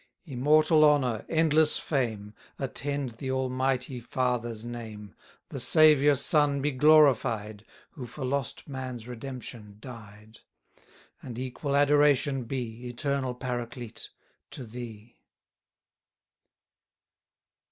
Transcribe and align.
Immortal 0.25 0.83
honour, 0.83 1.27
endless 1.29 1.77
fame, 1.77 2.33
Attend 2.57 3.11
the 3.19 3.29
Almighty 3.29 3.99
Father's 3.99 4.65
name 4.65 5.13
The 5.49 5.59
Saviour 5.59 6.15
Son 6.15 6.59
be 6.59 6.71
glorified, 6.71 7.63
Who 7.91 8.07
for 8.07 8.25
lost 8.25 8.67
man's 8.67 9.07
redemption 9.07 9.77
died: 9.79 10.39
And 11.21 11.37
equal 11.37 11.75
adoration 11.75 12.45
be, 12.45 12.87
Eternal 12.87 13.35
Paraclete, 13.35 14.09
to 14.49 14.63
thee! 14.63 15.19